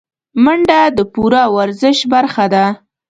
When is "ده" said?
2.53-2.65